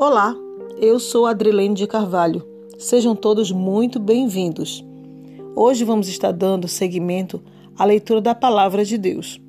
Olá, 0.00 0.32
eu 0.80 1.00
sou 1.00 1.26
Adrilene 1.26 1.74
de 1.74 1.84
Carvalho. 1.84 2.46
Sejam 2.78 3.16
todos 3.16 3.50
muito 3.50 3.98
bem-vindos. 3.98 4.84
Hoje 5.56 5.82
vamos 5.82 6.06
estar 6.06 6.30
dando 6.30 6.68
seguimento 6.68 7.42
à 7.76 7.84
leitura 7.84 8.20
da 8.20 8.32
Palavra 8.32 8.84
de 8.84 8.96
Deus. 8.96 9.40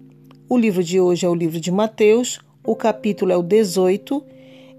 O 0.49 0.57
livro 0.57 0.83
de 0.83 0.99
hoje 0.99 1.23
é 1.23 1.29
o 1.29 1.35
livro 1.35 1.59
de 1.59 1.69
Mateus, 1.69 2.39
o 2.65 2.75
capítulo 2.75 3.31
é 3.31 3.37
o 3.37 3.43
18 3.43 4.23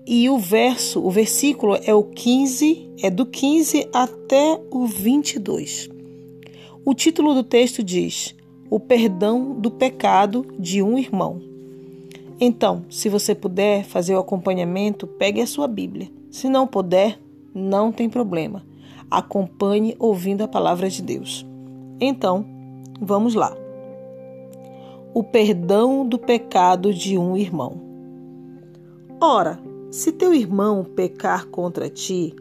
e 0.04 0.28
o 0.28 0.38
verso, 0.38 1.06
o 1.06 1.08
versículo 1.08 1.78
é 1.84 1.94
o 1.94 2.02
15, 2.02 2.90
é 3.00 3.08
do 3.08 3.24
15 3.24 3.90
até 3.92 4.60
o 4.72 4.86
22. 4.86 5.88
O 6.84 6.92
título 6.94 7.32
do 7.32 7.44
texto 7.44 7.80
diz: 7.80 8.34
O 8.68 8.80
perdão 8.80 9.52
do 9.52 9.70
pecado 9.70 10.44
de 10.58 10.82
um 10.82 10.98
irmão. 10.98 11.49
Então, 12.42 12.86
se 12.88 13.10
você 13.10 13.34
puder 13.34 13.84
fazer 13.84 14.14
o 14.14 14.18
acompanhamento, 14.18 15.06
pegue 15.06 15.42
a 15.42 15.46
sua 15.46 15.68
Bíblia. 15.68 16.10
Se 16.30 16.48
não 16.48 16.66
puder, 16.66 17.20
não 17.54 17.92
tem 17.92 18.08
problema. 18.08 18.64
Acompanhe 19.10 19.94
ouvindo 19.98 20.42
a 20.42 20.48
palavra 20.48 20.88
de 20.88 21.02
Deus. 21.02 21.46
Então, 22.00 22.46
vamos 22.98 23.34
lá. 23.34 23.54
O 25.12 25.22
perdão 25.22 26.06
do 26.06 26.18
pecado 26.18 26.94
de 26.94 27.18
um 27.18 27.36
irmão. 27.36 27.78
Ora, 29.20 29.60
se 29.90 30.10
teu 30.10 30.32
irmão 30.32 30.82
pecar 30.82 31.46
contra 31.48 31.90
ti, 31.90 32.34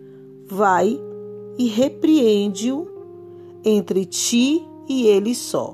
vai 0.48 0.98
e 1.58 1.68
repreende-o 1.68 2.88
entre 3.66 4.06
ti 4.06 4.66
e 4.88 5.08
ele 5.08 5.36
só. 5.36 5.74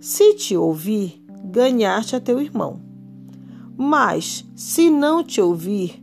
Se 0.00 0.32
te 0.32 0.56
ouvir, 0.56 1.22
ganhaste 1.44 2.16
a 2.16 2.20
teu 2.20 2.40
irmão. 2.40 2.87
Mas, 3.80 4.44
se 4.56 4.90
não 4.90 5.22
te 5.22 5.40
ouvir, 5.40 6.02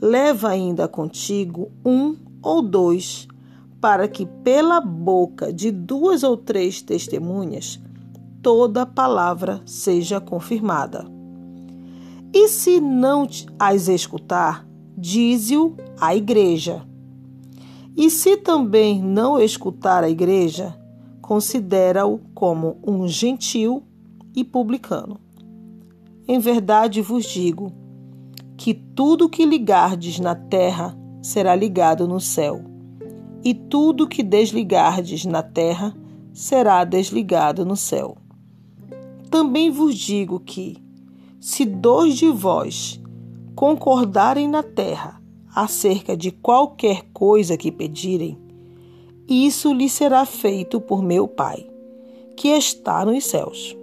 leva 0.00 0.50
ainda 0.50 0.86
contigo 0.86 1.68
um 1.84 2.14
ou 2.40 2.62
dois, 2.62 3.26
para 3.80 4.06
que 4.06 4.24
pela 4.24 4.80
boca 4.80 5.52
de 5.52 5.72
duas 5.72 6.22
ou 6.22 6.36
três 6.36 6.80
testemunhas 6.80 7.80
toda 8.40 8.86
palavra 8.86 9.60
seja 9.66 10.20
confirmada. 10.20 11.04
E 12.32 12.46
se 12.46 12.80
não 12.80 13.26
as 13.58 13.88
escutar, 13.88 14.64
dize-o 14.96 15.74
à 16.00 16.14
igreja. 16.14 16.86
E 17.96 18.08
se 18.08 18.36
também 18.36 19.02
não 19.02 19.40
escutar 19.40 20.04
a 20.04 20.08
igreja, 20.08 20.78
considera-o 21.20 22.20
como 22.34 22.78
um 22.86 23.08
gentil 23.08 23.82
e 24.34 24.44
publicano. 24.44 25.18
Em 26.28 26.38
verdade 26.38 27.00
vos 27.00 27.24
digo 27.24 27.72
que 28.56 28.74
tudo 28.74 29.28
que 29.28 29.46
ligardes 29.46 30.20
na 30.20 30.34
terra 30.34 30.96
será 31.22 31.56
ligado 31.56 32.06
no 32.06 32.20
céu, 32.20 32.62
e 33.42 33.54
tudo 33.54 34.06
que 34.06 34.22
desligardes 34.22 35.24
na 35.24 35.42
terra 35.42 35.96
será 36.32 36.84
desligado 36.84 37.64
no 37.64 37.74
céu. 37.74 38.16
Também 39.30 39.70
vos 39.70 39.96
digo 39.96 40.38
que, 40.40 40.76
se 41.40 41.64
dois 41.64 42.16
de 42.16 42.28
vós 42.28 43.00
concordarem 43.54 44.46
na 44.46 44.62
terra 44.62 45.20
acerca 45.54 46.16
de 46.16 46.30
qualquer 46.30 47.06
coisa 47.12 47.56
que 47.56 47.72
pedirem, 47.72 48.38
isso 49.26 49.72
lhe 49.72 49.88
será 49.88 50.26
feito 50.26 50.80
por 50.80 51.02
meu 51.02 51.26
Pai, 51.26 51.66
que 52.36 52.48
está 52.48 53.06
nos 53.06 53.24
céus 53.24 53.79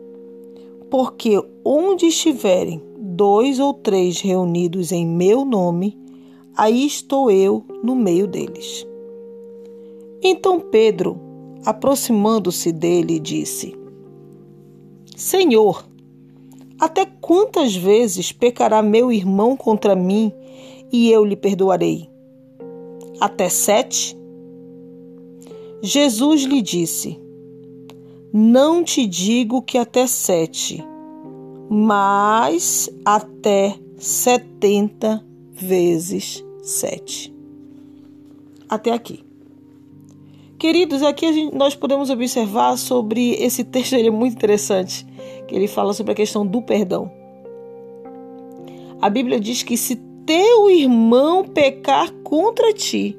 porque 0.90 1.42
onde 1.64 2.08
estiverem 2.08 2.82
dois 2.98 3.60
ou 3.60 3.74
três 3.74 4.22
reunidos 4.22 4.92
em 4.92 5.06
meu 5.06 5.44
nome, 5.44 5.98
aí 6.56 6.86
estou 6.86 7.32
eu 7.32 7.64
no 7.84 7.96
meio 7.96 8.28
deles. 8.28 8.86
Então 10.22 10.60
Pedro, 10.60 11.20
aproximando-se 11.66 12.72
dele, 12.72 13.20
disse: 13.20 13.76
Senhor, 15.16 15.88
até 16.80 17.06
quantas 17.06 17.76
vezes 17.76 18.32
pecará 18.32 18.82
meu 18.82 19.12
irmão 19.12 19.56
contra 19.58 19.96
mim 19.96 20.32
e 20.92 21.12
eu 21.12 21.26
lhe 21.26 21.36
perdoarei? 21.36 22.10
Até 23.20 23.50
sete? 23.50 24.16
Jesus 25.82 26.44
lhe 26.44 26.62
disse: 26.62 27.20
não 28.34 28.84
te 28.84 29.06
digo 29.06 29.62
que 29.62 29.78
até 29.78 30.06
sete, 30.06 30.84
mas 31.70 32.90
até 33.06 33.76
setenta 33.98 35.24
vezes 35.52 36.44
sete. 36.62 37.34
Até 38.70 38.92
aqui. 38.92 39.24
Queridos, 40.60 41.04
aqui 41.04 41.32
gente, 41.32 41.56
nós 41.56 41.76
podemos 41.76 42.10
observar 42.10 42.78
sobre 42.78 43.34
esse 43.36 43.64
texto, 43.64 43.94
ele 43.94 44.08
é 44.08 44.12
muito 44.12 44.34
interessante, 44.34 45.06
que 45.48 45.56
ele 45.56 45.68
fala 45.68 45.94
sobre 45.94 46.12
a 46.14 46.16
questão 46.16 46.46
do 46.46 46.62
perdão. 46.62 47.12
A 49.00 49.10
Bíblia 49.10 49.40
diz 49.40 49.62
que 49.62 49.78
se 49.78 49.96
teu 50.26 50.70
irmão 50.70 51.44
pecar 51.44 52.12
contra 52.24 52.74
ti, 52.74 53.18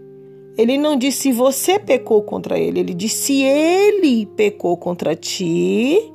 ele 0.59 0.77
não 0.77 0.97
disse 0.97 1.21
se 1.21 1.33
você 1.33 1.79
pecou 1.79 2.21
contra 2.21 2.59
ele, 2.59 2.81
ele 2.81 2.93
disse 2.93 3.27
se 3.27 3.43
ele 3.43 4.27
pecou 4.27 4.77
contra 4.77 5.15
ti, 5.15 6.13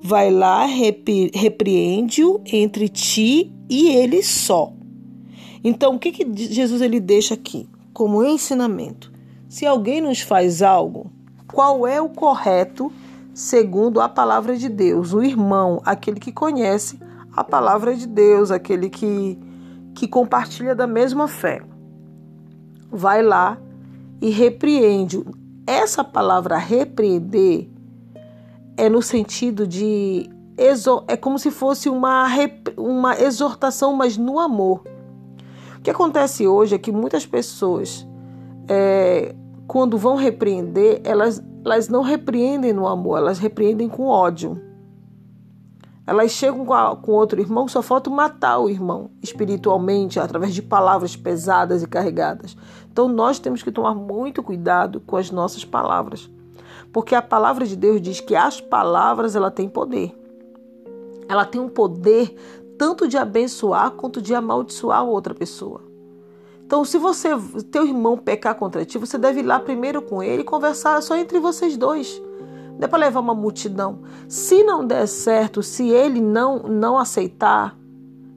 vai 0.00 0.30
lá, 0.30 0.64
repreende-o 0.64 2.40
entre 2.50 2.88
ti 2.88 3.52
e 3.68 3.88
ele 3.88 4.22
só. 4.22 4.72
Então, 5.62 5.96
o 5.96 5.98
que, 5.98 6.10
que 6.10 6.26
Jesus 6.34 6.80
ele 6.80 6.98
deixa 6.98 7.34
aqui 7.34 7.68
como 7.92 8.24
ensinamento? 8.24 9.12
Se 9.46 9.66
alguém 9.66 10.00
nos 10.00 10.22
faz 10.22 10.62
algo, 10.62 11.12
qual 11.46 11.86
é 11.86 12.00
o 12.00 12.08
correto 12.08 12.90
segundo 13.34 14.00
a 14.00 14.08
palavra 14.08 14.56
de 14.56 14.70
Deus? 14.70 15.12
O 15.12 15.22
irmão, 15.22 15.82
aquele 15.84 16.18
que 16.18 16.32
conhece 16.32 16.98
a 17.30 17.44
palavra 17.44 17.94
de 17.94 18.06
Deus, 18.06 18.50
aquele 18.50 18.88
que, 18.88 19.38
que 19.94 20.08
compartilha 20.08 20.74
da 20.74 20.86
mesma 20.86 21.28
fé. 21.28 21.60
Vai 22.90 23.22
lá 23.22 23.58
e 24.20 24.30
repreende. 24.30 25.22
Essa 25.66 26.04
palavra 26.04 26.56
repreender 26.56 27.68
é 28.76 28.88
no 28.88 29.02
sentido 29.02 29.66
de 29.66 30.30
é 31.06 31.16
como 31.16 31.38
se 31.38 31.50
fosse 31.50 31.88
uma, 31.88 32.26
uma 32.76 33.14
exortação, 33.20 33.94
mas 33.94 34.16
no 34.16 34.38
amor. 34.38 34.82
O 35.78 35.82
que 35.82 35.90
acontece 35.90 36.46
hoje 36.46 36.74
é 36.74 36.78
que 36.78 36.90
muitas 36.90 37.26
pessoas, 37.26 38.06
é, 38.66 39.34
quando 39.66 39.98
vão 39.98 40.16
repreender, 40.16 41.00
elas, 41.04 41.42
elas 41.64 41.88
não 41.88 42.02
repreendem 42.02 42.72
no 42.72 42.88
amor, 42.88 43.18
elas 43.18 43.38
repreendem 43.38 43.88
com 43.88 44.06
ódio. 44.06 44.60
Elas 46.06 46.30
chegam 46.30 46.64
com, 47.02 47.12
outro 47.12 47.40
irmão, 47.40 47.66
só 47.66 47.82
falta 47.82 48.08
matar 48.08 48.58
o 48.60 48.70
irmão 48.70 49.10
espiritualmente, 49.20 50.20
através 50.20 50.54
de 50.54 50.62
palavras 50.62 51.16
pesadas 51.16 51.82
e 51.82 51.88
carregadas. 51.88 52.56
Então 52.92 53.08
nós 53.08 53.40
temos 53.40 53.62
que 53.62 53.72
tomar 53.72 53.94
muito 53.94 54.42
cuidado 54.42 55.00
com 55.00 55.16
as 55.16 55.32
nossas 55.32 55.64
palavras. 55.64 56.30
Porque 56.92 57.14
a 57.14 57.20
palavra 57.20 57.66
de 57.66 57.74
Deus 57.74 58.00
diz 58.00 58.20
que 58.20 58.36
as 58.36 58.60
palavras 58.60 59.34
ela 59.34 59.50
tem 59.50 59.68
poder. 59.68 60.16
Ela 61.28 61.44
tem 61.44 61.60
um 61.60 61.68
poder 61.68 62.36
tanto 62.78 63.08
de 63.08 63.16
abençoar 63.16 63.90
quanto 63.90 64.22
de 64.22 64.32
amaldiçoar 64.32 65.04
outra 65.04 65.34
pessoa. 65.34 65.80
Então, 66.64 66.84
se 66.84 66.98
você, 66.98 67.30
teu 67.70 67.86
irmão 67.86 68.16
pecar 68.16 68.54
contra 68.54 68.84
ti, 68.84 68.98
você 68.98 69.16
deve 69.18 69.40
ir 69.40 69.44
lá 69.44 69.58
primeiro 69.58 70.02
com 70.02 70.22
ele 70.22 70.42
e 70.42 70.44
conversar 70.44 71.00
só 71.02 71.16
entre 71.16 71.38
vocês 71.38 71.76
dois. 71.76 72.20
Não 72.78 72.84
é 72.84 72.88
para 72.88 72.98
levar 72.98 73.20
uma 73.20 73.34
multidão. 73.34 74.00
Se 74.28 74.62
não 74.62 74.86
der 74.86 75.06
certo, 75.06 75.62
se 75.62 75.88
ele 75.88 76.20
não, 76.20 76.58
não 76.60 76.98
aceitar 76.98 77.76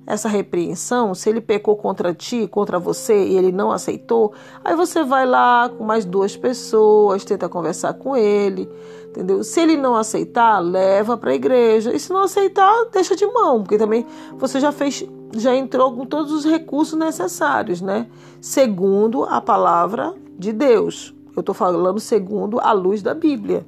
essa 0.09 0.27
repreensão, 0.27 1.13
se 1.13 1.29
ele 1.29 1.39
pecou 1.39 1.75
contra 1.75 2.15
ti, 2.15 2.47
contra 2.47 2.79
você 2.79 3.27
e 3.27 3.37
ele 3.37 3.51
não 3.51 3.71
aceitou, 3.71 4.33
aí 4.65 4.75
você 4.75 5.03
vai 5.03 5.23
lá 5.23 5.69
com 5.69 5.83
mais 5.83 6.03
duas 6.03 6.35
pessoas, 6.35 7.23
tenta 7.23 7.47
conversar 7.47 7.93
com 7.93 8.17
ele, 8.17 8.67
entendeu? 9.07 9.43
Se 9.43 9.61
ele 9.61 9.77
não 9.77 9.95
aceitar, 9.95 10.57
leva 10.59 11.15
para 11.15 11.29
a 11.29 11.35
igreja. 11.35 11.93
E 11.93 11.99
se 11.99 12.11
não 12.11 12.23
aceitar, 12.23 12.85
deixa 12.91 13.15
de 13.15 13.27
mão, 13.27 13.61
porque 13.61 13.77
também 13.77 14.03
você 14.35 14.59
já 14.59 14.71
fez, 14.71 15.05
já 15.35 15.55
entrou 15.55 15.95
com 15.95 16.07
todos 16.07 16.31
os 16.31 16.43
recursos 16.43 16.97
necessários, 16.97 17.79
né? 17.79 18.07
Segundo 18.41 19.25
a 19.25 19.39
palavra 19.39 20.15
de 20.39 20.51
Deus. 20.51 21.13
Eu 21.35 21.41
estou 21.41 21.53
falando 21.53 21.99
segundo 21.99 22.59
a 22.59 22.71
luz 22.71 23.03
da 23.03 23.13
Bíblia. 23.13 23.63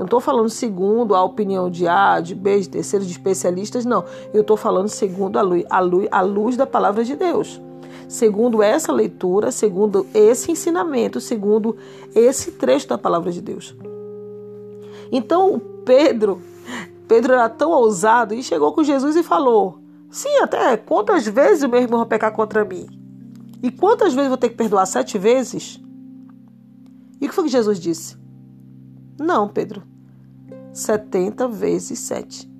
Eu 0.00 0.04
não 0.04 0.06
estou 0.06 0.20
falando 0.20 0.48
segundo 0.48 1.14
a 1.14 1.22
opinião 1.22 1.68
de 1.68 1.86
A, 1.86 2.20
de 2.20 2.34
B, 2.34 2.58
de 2.58 2.70
terceiro, 2.70 3.04
de 3.04 3.12
especialistas, 3.12 3.84
não. 3.84 4.02
Eu 4.32 4.40
estou 4.40 4.56
falando 4.56 4.88
segundo 4.88 5.38
a 5.38 5.42
luz, 5.42 5.62
a, 5.68 5.78
luz, 5.80 6.08
a 6.10 6.22
luz 6.22 6.56
da 6.56 6.66
palavra 6.66 7.04
de 7.04 7.14
Deus. 7.14 7.60
Segundo 8.08 8.62
essa 8.62 8.90
leitura, 8.92 9.52
segundo 9.52 10.06
esse 10.14 10.50
ensinamento, 10.50 11.20
segundo 11.20 11.76
esse 12.14 12.52
trecho 12.52 12.88
da 12.88 12.96
palavra 12.96 13.30
de 13.30 13.42
Deus. 13.42 13.76
Então, 15.12 15.60
Pedro, 15.84 16.40
Pedro 17.06 17.34
era 17.34 17.50
tão 17.50 17.70
ousado 17.70 18.32
e 18.32 18.42
chegou 18.42 18.72
com 18.72 18.82
Jesus 18.82 19.16
e 19.16 19.22
falou: 19.22 19.80
Sim, 20.10 20.34
até 20.38 20.78
quantas 20.78 21.26
vezes 21.26 21.62
o 21.62 21.68
meu 21.68 21.78
irmão 21.78 21.98
vai 21.98 22.08
pecar 22.08 22.32
contra 22.32 22.64
mim? 22.64 22.86
E 23.62 23.70
quantas 23.70 24.14
vezes 24.14 24.30
vou 24.30 24.38
ter 24.38 24.48
que 24.48 24.56
perdoar? 24.56 24.86
Sete 24.86 25.18
vezes? 25.18 25.78
E 27.20 27.26
o 27.26 27.28
que 27.28 27.34
foi 27.34 27.44
que 27.44 27.50
Jesus 27.50 27.78
disse? 27.78 28.19
Não, 29.20 29.46
Pedro. 29.46 29.82
70 30.72 31.46
vezes 31.46 31.98
7. 31.98 32.50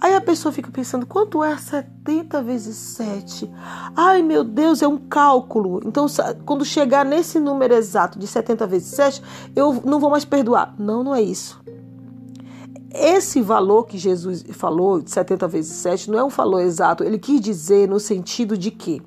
Aí 0.00 0.12
a 0.16 0.20
pessoa 0.20 0.50
fica 0.50 0.68
pensando, 0.68 1.06
quanto 1.06 1.42
é 1.42 1.56
70 1.56 2.42
vezes 2.42 2.76
7? 2.76 3.48
Ai, 3.94 4.20
meu 4.20 4.42
Deus, 4.42 4.82
é 4.82 4.88
um 4.88 4.98
cálculo. 4.98 5.80
Então, 5.86 6.06
quando 6.44 6.64
chegar 6.64 7.04
nesse 7.04 7.38
número 7.38 7.74
exato 7.74 8.18
de 8.18 8.26
70 8.26 8.66
vezes 8.66 8.88
7, 8.88 9.22
eu 9.54 9.80
não 9.84 10.00
vou 10.00 10.10
mais 10.10 10.24
perdoar. 10.24 10.74
Não, 10.76 11.04
não 11.04 11.14
é 11.14 11.22
isso. 11.22 11.62
Esse 12.92 13.40
valor 13.40 13.84
que 13.86 13.96
Jesus 13.96 14.44
falou, 14.50 15.00
de 15.00 15.12
70 15.12 15.46
vezes 15.46 15.72
7, 15.74 16.10
não 16.10 16.18
é 16.18 16.24
um 16.24 16.28
valor 16.28 16.60
exato. 16.60 17.04
Ele 17.04 17.18
quis 17.20 17.40
dizer 17.40 17.88
no 17.88 18.00
sentido 18.00 18.58
de 18.58 18.72
que 18.72 19.00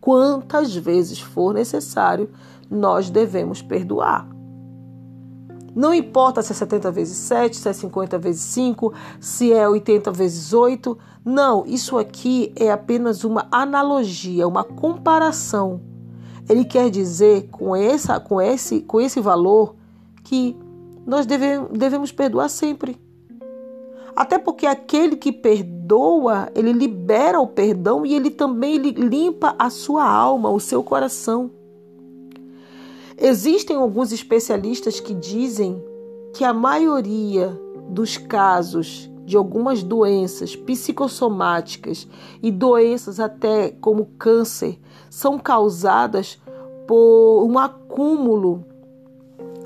quantas 0.00 0.74
vezes 0.74 1.20
for 1.20 1.52
necessário, 1.52 2.30
nós 2.70 3.10
devemos 3.10 3.60
perdoar. 3.60 4.35
Não 5.76 5.92
importa 5.92 6.40
se 6.40 6.52
é 6.52 6.54
70 6.54 6.90
vezes 6.90 7.18
7, 7.18 7.54
se 7.54 7.68
é 7.68 7.72
50 7.74 8.18
vezes 8.18 8.40
5, 8.40 8.94
se 9.20 9.52
é 9.52 9.68
80 9.68 10.10
vezes 10.10 10.54
8. 10.54 10.96
Não, 11.22 11.66
isso 11.66 11.98
aqui 11.98 12.50
é 12.56 12.72
apenas 12.72 13.24
uma 13.24 13.46
analogia, 13.52 14.48
uma 14.48 14.64
comparação. 14.64 15.82
Ele 16.48 16.64
quer 16.64 16.88
dizer 16.88 17.48
com, 17.50 17.76
essa, 17.76 18.18
com, 18.18 18.40
esse, 18.40 18.80
com 18.80 19.02
esse 19.02 19.20
valor 19.20 19.76
que 20.24 20.56
nós 21.06 21.26
deve, 21.26 21.58
devemos 21.70 22.10
perdoar 22.10 22.48
sempre. 22.48 22.98
Até 24.16 24.38
porque 24.38 24.64
aquele 24.64 25.14
que 25.14 25.30
perdoa, 25.30 26.48
ele 26.54 26.72
libera 26.72 27.38
o 27.38 27.46
perdão 27.46 28.06
e 28.06 28.14
ele 28.14 28.30
também 28.30 28.78
limpa 28.78 29.54
a 29.58 29.68
sua 29.68 30.08
alma, 30.08 30.48
o 30.48 30.58
seu 30.58 30.82
coração. 30.82 31.50
Existem 33.18 33.76
alguns 33.76 34.12
especialistas 34.12 35.00
que 35.00 35.14
dizem 35.14 35.82
que 36.34 36.44
a 36.44 36.52
maioria 36.52 37.58
dos 37.88 38.18
casos 38.18 39.10
de 39.24 39.36
algumas 39.36 39.82
doenças 39.82 40.54
psicossomáticas 40.54 42.06
e 42.42 42.50
doenças 42.50 43.18
até 43.18 43.70
como 43.70 44.06
câncer 44.18 44.78
são 45.08 45.38
causadas 45.38 46.38
por 46.86 47.44
um 47.44 47.58
acúmulo 47.58 48.64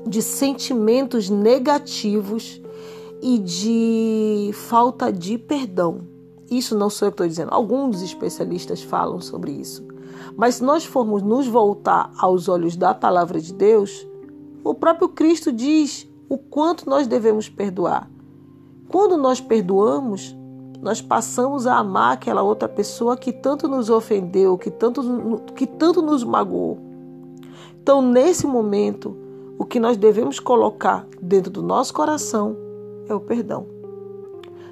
de 0.07 0.21
sentimentos 0.21 1.29
negativos 1.29 2.61
e 3.21 3.37
de 3.37 4.51
falta 4.53 5.11
de 5.11 5.37
perdão. 5.37 6.07
Isso 6.49 6.75
não 6.75 6.89
sou 6.89 7.07
eu 7.07 7.11
que 7.11 7.15
estou 7.15 7.27
dizendo, 7.27 7.53
alguns 7.53 8.01
especialistas 8.01 8.81
falam 8.81 9.21
sobre 9.21 9.51
isso. 9.51 9.90
Mas 10.35 10.55
se 10.55 10.63
nós 10.63 10.85
formos 10.85 11.21
nos 11.21 11.47
voltar 11.47 12.11
aos 12.17 12.47
olhos 12.47 12.75
da 12.75 12.93
palavra 12.93 13.39
de 13.39 13.53
Deus, 13.53 14.07
o 14.63 14.73
próprio 14.73 15.09
Cristo 15.09 15.51
diz 15.51 16.09
o 16.29 16.37
quanto 16.37 16.89
nós 16.89 17.07
devemos 17.07 17.49
perdoar. 17.49 18.09
Quando 18.87 19.17
nós 19.17 19.41
perdoamos, 19.41 20.35
nós 20.81 21.01
passamos 21.01 21.67
a 21.67 21.77
amar 21.77 22.13
aquela 22.13 22.41
outra 22.41 22.67
pessoa 22.67 23.17
que 23.17 23.31
tanto 23.31 23.67
nos 23.67 23.89
ofendeu, 23.89 24.57
que 24.57 24.71
tanto, 24.71 25.01
que 25.55 25.67
tanto 25.67 26.01
nos 26.01 26.23
magoou. 26.23 26.77
Então, 27.81 28.01
nesse 28.01 28.47
momento, 28.47 29.15
o 29.57 29.65
que 29.65 29.79
nós 29.79 29.97
devemos 29.97 30.39
colocar 30.39 31.07
dentro 31.21 31.51
do 31.51 31.61
nosso 31.61 31.93
coração 31.93 32.55
é 33.07 33.13
o 33.13 33.19
perdão. 33.19 33.67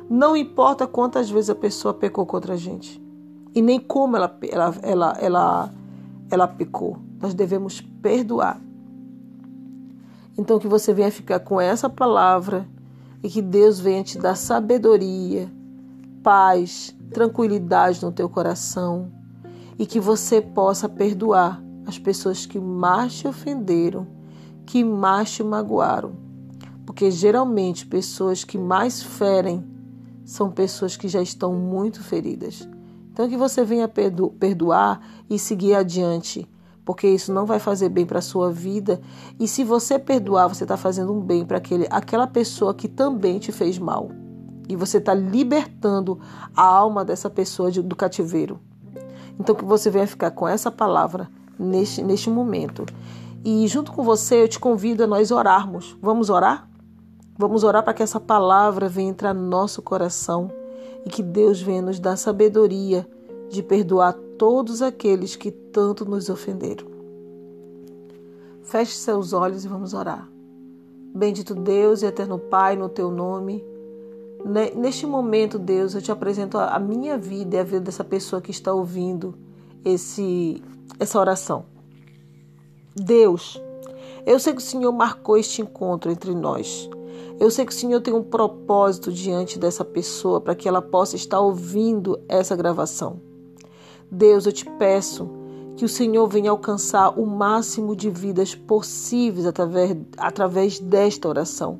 Não 0.09 0.35
importa 0.35 0.87
quantas 0.87 1.29
vezes 1.29 1.49
a 1.49 1.55
pessoa 1.55 1.93
pecou 1.93 2.25
contra 2.25 2.53
a 2.53 2.57
gente 2.57 3.08
e 3.53 3.61
nem 3.61 3.79
como 3.79 4.15
ela, 4.15 4.37
ela, 4.51 4.75
ela, 4.81 5.17
ela, 5.19 5.73
ela 6.29 6.47
pecou. 6.47 6.97
Nós 7.21 7.33
devemos 7.33 7.81
perdoar. 7.81 8.61
Então, 10.37 10.59
que 10.59 10.67
você 10.67 10.93
venha 10.93 11.11
ficar 11.11 11.39
com 11.39 11.59
essa 11.59 11.89
palavra 11.89 12.65
e 13.21 13.29
que 13.29 13.41
Deus 13.41 13.79
venha 13.79 14.03
te 14.03 14.17
dar 14.17 14.35
sabedoria, 14.35 15.51
paz, 16.23 16.95
tranquilidade 17.11 18.03
no 18.03 18.11
teu 18.11 18.29
coração 18.29 19.11
e 19.77 19.85
que 19.85 19.99
você 19.99 20.41
possa 20.41 20.87
perdoar 20.87 21.61
as 21.85 21.97
pessoas 21.97 22.45
que 22.45 22.59
mais 22.59 23.15
te 23.15 23.27
ofenderam, 23.27 24.07
que 24.65 24.83
mais 24.83 25.31
te 25.31 25.43
magoaram. 25.43 26.13
Porque 26.85 27.11
geralmente 27.11 27.85
pessoas 27.85 28.43
que 28.43 28.57
mais 28.57 29.01
ferem 29.01 29.63
são 30.23 30.51
pessoas 30.51 30.95
que 30.95 31.07
já 31.07 31.21
estão 31.21 31.53
muito 31.53 32.03
feridas. 32.03 32.67
Então, 33.19 33.27
que 33.27 33.35
você 33.35 33.65
venha 33.65 33.85
perdoar 33.85 35.01
e 35.29 35.37
seguir 35.37 35.75
adiante, 35.75 36.49
porque 36.85 37.05
isso 37.05 37.33
não 37.33 37.45
vai 37.45 37.59
fazer 37.59 37.89
bem 37.89 38.05
para 38.05 38.19
a 38.19 38.21
sua 38.21 38.49
vida. 38.49 39.01
E 39.37 39.45
se 39.45 39.61
você 39.61 39.99
perdoar, 39.99 40.47
você 40.47 40.63
está 40.63 40.77
fazendo 40.77 41.11
um 41.11 41.19
bem 41.19 41.43
para 41.43 41.61
aquela 41.89 42.25
pessoa 42.25 42.73
que 42.73 42.87
também 42.87 43.37
te 43.37 43.51
fez 43.51 43.77
mal. 43.77 44.09
E 44.69 44.75
você 44.77 44.99
está 44.99 45.13
libertando 45.13 46.17
a 46.55 46.63
alma 46.63 47.03
dessa 47.03 47.29
pessoa 47.29 47.69
de, 47.69 47.81
do 47.81 47.93
cativeiro. 47.93 48.57
Então, 49.37 49.53
que 49.53 49.65
você 49.65 49.89
venha 49.89 50.07
ficar 50.07 50.31
com 50.31 50.47
essa 50.47 50.71
palavra 50.71 51.29
neste, 51.59 52.01
neste 52.01 52.29
momento. 52.29 52.85
E 53.43 53.67
junto 53.67 53.91
com 53.91 54.01
você, 54.01 54.43
eu 54.43 54.47
te 54.47 54.61
convido 54.61 55.03
a 55.03 55.07
nós 55.07 55.29
orarmos. 55.29 55.97
Vamos 56.01 56.29
orar? 56.29 56.69
Vamos 57.37 57.65
orar 57.65 57.83
para 57.83 57.93
que 57.93 58.01
essa 58.01 58.21
palavra 58.21 58.87
venha 58.87 59.09
entrar 59.09 59.33
no 59.33 59.45
nosso 59.45 59.81
coração 59.81 60.57
e 61.05 61.09
que 61.09 61.23
Deus 61.23 61.61
venha 61.61 61.81
nos 61.81 61.99
dar 61.99 62.17
sabedoria 62.17 63.07
de 63.49 63.63
perdoar 63.63 64.13
todos 64.37 64.81
aqueles 64.81 65.35
que 65.35 65.51
tanto 65.51 66.05
nos 66.05 66.29
ofenderam. 66.29 66.87
Feche 68.61 68.93
seus 68.93 69.33
olhos 69.33 69.65
e 69.65 69.67
vamos 69.67 69.93
orar. 69.93 70.29
Bendito 71.13 71.55
Deus 71.55 72.01
e 72.01 72.05
eterno 72.05 72.37
Pai, 72.37 72.75
no 72.75 72.87
teu 72.87 73.09
nome. 73.09 73.63
Neste 74.75 75.05
momento, 75.05 75.57
Deus, 75.57 75.95
eu 75.95 76.01
te 76.01 76.11
apresento 76.11 76.57
a 76.57 76.79
minha 76.79 77.17
vida 77.17 77.57
e 77.57 77.59
a 77.59 77.63
vida 77.63 77.81
dessa 77.81 78.03
pessoa 78.03 78.41
que 78.41 78.51
está 78.51 78.71
ouvindo 78.71 79.35
esse, 79.83 80.61
essa 80.99 81.19
oração. 81.19 81.65
Deus, 82.95 83.61
eu 84.25 84.39
sei 84.39 84.53
que 84.53 84.59
o 84.59 84.63
Senhor 84.63 84.91
marcou 84.91 85.37
este 85.37 85.61
encontro 85.61 86.11
entre 86.11 86.33
nós. 86.35 86.89
Eu 87.39 87.49
sei 87.49 87.65
que 87.65 87.71
o 87.71 87.75
Senhor 87.75 88.01
tem 88.01 88.13
um 88.13 88.21
propósito 88.21 89.13
diante 89.13 89.57
dessa 89.57 89.85
pessoa 89.85 90.41
para 90.41 90.53
que 90.53 90.67
ela 90.67 90.81
possa 90.81 91.15
estar 91.15 91.39
ouvindo 91.39 92.19
essa 92.27 92.53
gravação. 92.53 93.21
Deus, 94.11 94.45
eu 94.45 94.51
te 94.51 94.65
peço 94.65 95.29
que 95.77 95.85
o 95.85 95.89
Senhor 95.89 96.27
venha 96.27 96.51
alcançar 96.51 97.17
o 97.17 97.25
máximo 97.25 97.95
de 97.95 98.09
vidas 98.09 98.53
possíveis 98.53 99.45
através, 99.45 99.95
através 100.17 100.79
desta 100.79 101.29
oração. 101.29 101.79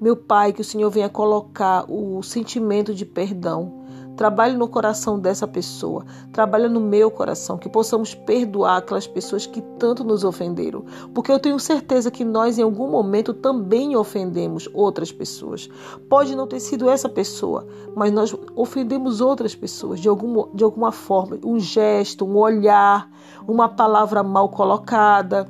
Meu 0.00 0.14
Pai, 0.14 0.52
que 0.52 0.60
o 0.60 0.64
Senhor 0.64 0.88
venha 0.88 1.08
colocar 1.08 1.84
o 1.90 2.22
sentimento 2.22 2.94
de 2.94 3.04
perdão, 3.04 3.79
Trabalhe 4.20 4.54
no 4.54 4.68
coração 4.68 5.18
dessa 5.18 5.48
pessoa, 5.48 6.04
trabalhe 6.30 6.68
no 6.68 6.78
meu 6.78 7.10
coração, 7.10 7.56
que 7.56 7.70
possamos 7.70 8.14
perdoar 8.14 8.76
aquelas 8.76 9.06
pessoas 9.06 9.46
que 9.46 9.62
tanto 9.78 10.04
nos 10.04 10.24
ofenderam, 10.24 10.84
porque 11.14 11.32
eu 11.32 11.38
tenho 11.38 11.58
certeza 11.58 12.10
que 12.10 12.22
nós 12.22 12.58
em 12.58 12.62
algum 12.62 12.90
momento 12.90 13.32
também 13.32 13.96
ofendemos 13.96 14.68
outras 14.74 15.10
pessoas. 15.10 15.70
Pode 16.10 16.36
não 16.36 16.46
ter 16.46 16.60
sido 16.60 16.90
essa 16.90 17.08
pessoa, 17.08 17.66
mas 17.96 18.12
nós 18.12 18.36
ofendemos 18.54 19.22
outras 19.22 19.54
pessoas 19.54 19.98
de 19.98 20.06
alguma, 20.06 20.50
de 20.52 20.64
alguma 20.64 20.92
forma, 20.92 21.38
um 21.42 21.58
gesto, 21.58 22.26
um 22.26 22.36
olhar, 22.36 23.08
uma 23.48 23.70
palavra 23.70 24.22
mal 24.22 24.50
colocada. 24.50 25.48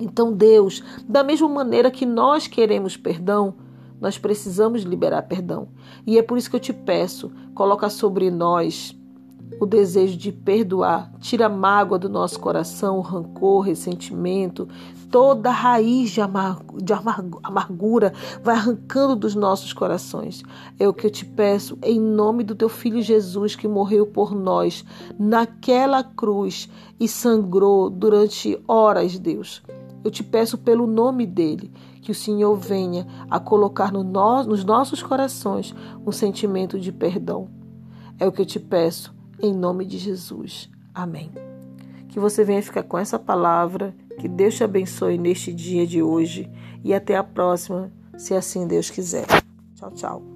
Então, 0.00 0.32
Deus, 0.32 0.82
da 1.06 1.22
mesma 1.22 1.50
maneira 1.50 1.90
que 1.90 2.06
nós 2.06 2.46
queremos 2.46 2.96
perdão, 2.96 3.52
nós 4.04 4.18
precisamos 4.18 4.82
liberar 4.82 5.22
perdão. 5.22 5.68
E 6.06 6.18
é 6.18 6.22
por 6.22 6.36
isso 6.36 6.50
que 6.50 6.56
eu 6.56 6.60
te 6.60 6.74
peço, 6.74 7.32
coloca 7.54 7.88
sobre 7.88 8.30
nós 8.30 8.94
o 9.58 9.64
desejo 9.64 10.18
de 10.18 10.30
perdoar, 10.30 11.10
tira 11.20 11.46
a 11.46 11.48
mágoa 11.48 11.98
do 11.98 12.06
nosso 12.06 12.38
coração, 12.38 12.98
o 12.98 13.00
rancor, 13.00 13.62
ressentimento, 13.62 14.68
toda 15.10 15.50
raiz 15.50 16.10
de, 16.10 16.20
de 16.82 16.92
amargura 17.42 18.12
vai 18.42 18.56
arrancando 18.56 19.16
dos 19.16 19.34
nossos 19.34 19.72
corações. 19.72 20.42
É 20.78 20.86
o 20.86 20.92
que 20.92 21.06
eu 21.06 21.10
te 21.10 21.24
peço 21.24 21.78
em 21.82 21.98
nome 21.98 22.44
do 22.44 22.54
teu 22.54 22.68
filho 22.68 23.00
Jesus 23.00 23.56
que 23.56 23.66
morreu 23.66 24.06
por 24.06 24.34
nós 24.34 24.84
naquela 25.18 26.04
cruz 26.04 26.68
e 27.00 27.08
sangrou 27.08 27.88
durante 27.88 28.60
horas, 28.68 29.18
Deus. 29.18 29.62
Eu 30.04 30.10
te 30.10 30.22
peço 30.22 30.58
pelo 30.58 30.86
nome 30.86 31.26
dele 31.26 31.72
que 32.02 32.12
o 32.12 32.14
Senhor 32.14 32.54
venha 32.54 33.06
a 33.30 33.40
colocar 33.40 33.90
no 33.90 34.04
no, 34.04 34.44
nos 34.44 34.62
nossos 34.62 35.02
corações 35.02 35.74
um 36.06 36.12
sentimento 36.12 36.78
de 36.78 36.92
perdão. 36.92 37.48
É 38.18 38.26
o 38.26 38.32
que 38.32 38.42
eu 38.42 38.46
te 38.46 38.60
peço, 38.60 39.14
em 39.40 39.54
nome 39.54 39.86
de 39.86 39.96
Jesus. 39.96 40.70
Amém. 40.94 41.30
Que 42.08 42.20
você 42.20 42.44
venha 42.44 42.62
ficar 42.62 42.82
com 42.82 42.98
essa 42.98 43.18
palavra, 43.18 43.96
que 44.20 44.28
Deus 44.28 44.54
te 44.54 44.62
abençoe 44.62 45.18
neste 45.18 45.52
dia 45.52 45.86
de 45.86 46.02
hoje 46.02 46.48
e 46.84 46.92
até 46.92 47.16
a 47.16 47.24
próxima, 47.24 47.90
se 48.16 48.34
assim 48.34 48.66
Deus 48.66 48.90
quiser. 48.90 49.26
Tchau, 49.74 49.90
tchau. 49.92 50.33